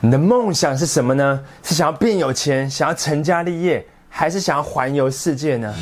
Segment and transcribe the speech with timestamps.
[0.00, 1.40] 你的梦想是什么呢？
[1.62, 5.74] 是想要变有钱，想要成家立业，还是想要环游世界呢？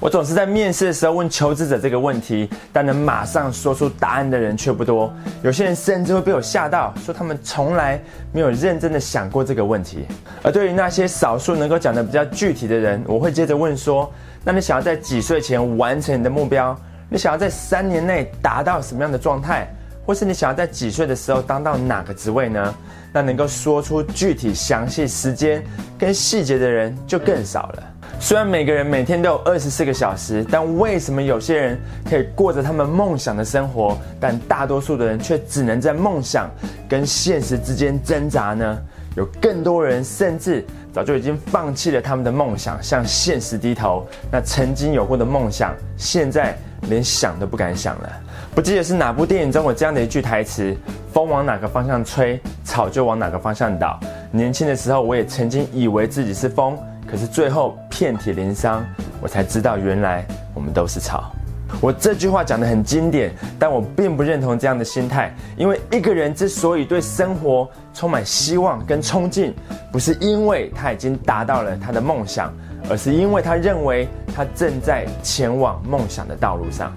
[0.00, 5.12] 我总是在面试的时候问求职者这个问题，但能马上说出答案的人却不多。
[5.42, 8.00] 有些人甚至会被我吓到，说他们从来
[8.32, 10.06] 没有认真的想过这个问题。
[10.42, 14.10] 而对于那些少数能够讲的比较具体的人，我会接着问说：
[14.42, 16.74] 那你想要在几岁前完成你的目标？
[17.08, 19.68] 你想要在三年内达到什么样的状态，
[20.04, 22.74] 或是你想要在几岁的时候当到哪个职位呢？
[23.12, 25.64] 那能够说出具体详细时间
[25.96, 27.82] 跟细节的人就更少了。
[28.20, 36.50] 虽然每个人每天都有二十四个小时，但为什么有些人可以过着他们梦想的生活，但大多数的人却只能在梦想
[36.88, 38.78] 跟现实之间挣扎呢？
[39.16, 44.06] 有更多人甚至早就已经放弃了他们的梦想，向现实低头。
[44.30, 46.56] 那曾经有过的梦想，现在。
[46.90, 48.12] 连想都不敢想了。
[48.54, 50.76] 不记得是哪部电影中有这样的一句台词
[51.10, 53.98] ：“风往哪个方向吹，草就往哪个方向倒。”
[54.30, 56.78] 年轻的时候，我也曾经以为自己是风，
[57.10, 58.84] 可是最后遍体鳞伤，
[59.22, 61.32] 我才知道原来我们都是草。
[61.80, 65.34] 我这句话讲得很经典，但我并不认同这样的心态。
[65.56, 69.54] 因为一个人之所以对生活充满希望跟冲劲，
[69.92, 72.52] 不是因为他已经达到了他的梦想。
[72.88, 76.94] 而是因为他认为他正在前往梦想的道路上，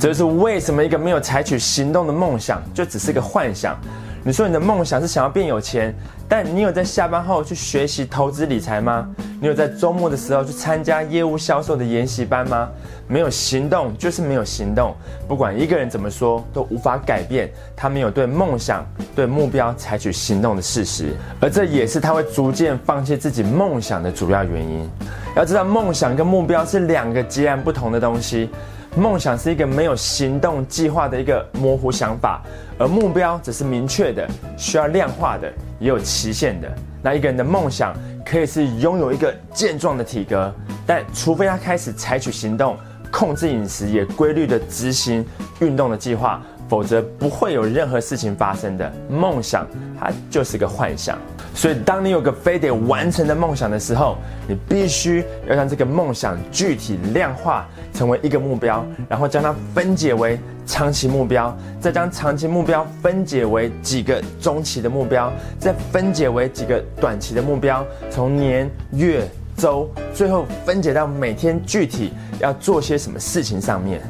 [0.00, 3.78] 这就是为什么一个没有采取行动的梦想就只是个幻想。
[4.24, 5.94] 你说你的梦想是想要变有钱，
[6.28, 9.08] 但你有在下班后去学习投资理财吗？
[9.42, 12.70] 你有在周末的时候去参加业务销售的研习班吗？
[13.08, 14.94] 没有行动就是没有行动。
[15.26, 21.12] 不管一个人怎么说，都无法改变他没有对梦想、对目标采取行动的事实。
[21.40, 24.88] 而这也是他会逐渐放弃自己梦想的主要原因。
[25.34, 28.48] 要知道，梦想跟目标是两个截然不同的东西。
[28.94, 32.40] 梦想是一个没有行动计划的一个模糊想法，
[32.78, 34.24] 而目标则是明确的、
[34.56, 36.70] 需要量化的、也有期限的。
[37.04, 37.92] 那一个人的梦想
[38.24, 40.52] 可以是拥有一个健壮的体格，
[40.86, 42.76] 但除非他开始采取行动，
[43.10, 45.24] 控制饮食，也规律的执行
[45.60, 46.42] 运动的计划。
[46.72, 48.90] 否则不会有任何事情发生的。
[49.10, 49.66] 梦想
[50.00, 51.18] 它就是个幻想，
[51.54, 54.16] 所以当你有个非得完成的梦想的时候，
[54.48, 69.28] 你必须要将这个梦想具体量化，成为一个目标，然后将它分解为长期目标，再将长期目标分解为几个中期的目标，再分解为几个短期的目标，从年、月、
[69.62, 74.02] 周，最后分解到每天具体要做些什么事情上面。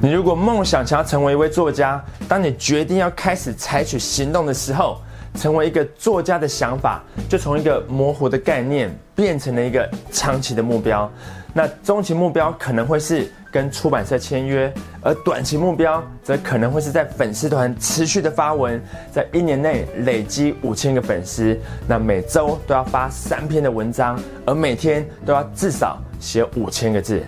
[0.00, 5.00] 你如果梦想想要成为一位作家，当你决定要开始采取行动的时候，
[5.36, 11.10] 成为一个作家的想法就从一个模糊的概念变成了一个长期的目标。
[11.52, 14.70] 那中期目标可能会是跟出版社签约，
[15.00, 18.78] 而短期目标则可能会是在粉丝团持续的发文，
[19.10, 21.58] 在一年内累积五千个粉丝。
[21.88, 27.22] 那每周都要发三篇的文章，而每天都要至少写五千个字。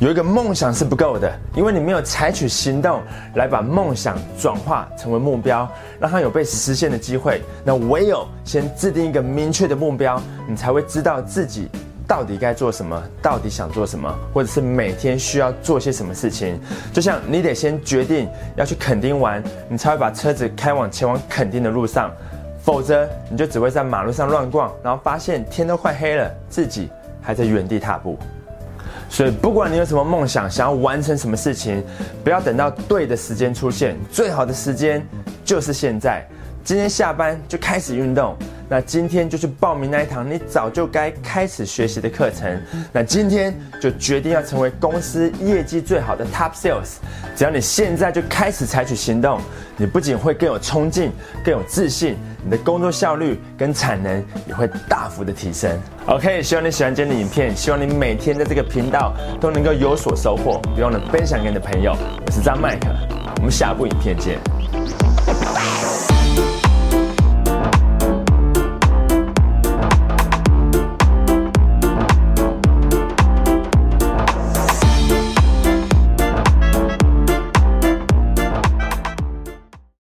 [0.00, 3.00] 有一个梦想是不够的，因为你没有采取行动
[3.36, 5.68] 来把梦想转化成为目标，
[6.00, 7.40] 让它有被实现的机会。
[7.64, 11.68] 那唯有先制定一个明确的目标，你才会知道自己
[12.08, 16.60] 到底该做什么，到底想做什么，或者是每天需要做些什么事情。
[16.92, 22.10] 就像你得先决定要去垦丁玩，你才会把车子开往前往垦丁的路上，
[22.60, 26.90] 否则你就只会在马路上乱逛，然后发现天都快黑了，自己
[27.22, 28.18] 还在原地踏步。
[29.14, 31.80] 所以，不管你有什么梦想，想要完成什么事情，
[32.24, 35.06] 不要等到对的时间出现，最好的时间
[35.44, 36.26] 就是现在。
[36.64, 38.36] 今天下班就开始运动，
[38.68, 42.60] 那今天就去报名那一堂你早就该开始学习的课程。
[42.92, 46.96] 那今天就决定要成为公司业绩最好的 Top Sales。
[47.36, 49.40] 只要你现在就开始采取行动，
[49.76, 51.12] 你不仅会更有冲劲、
[51.44, 52.16] 更有自信。
[52.46, 55.70] 你的工作效率跟产能也会大幅的提升。
[56.06, 61.96] OK，希望你喜欢今天的影片，希望你每天在这个频道都能够有所收获，别忘了分享给你的朋友。
[62.26, 62.88] 我是张麦克，
[63.36, 64.38] 我们下部影片见。